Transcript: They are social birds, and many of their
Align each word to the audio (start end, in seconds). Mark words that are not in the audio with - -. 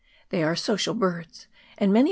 They 0.29 0.41
are 0.41 0.55
social 0.55 0.95
birds, 0.95 1.45
and 1.77 1.93
many 1.93 1.93
of 1.93 1.93
their 1.93 1.99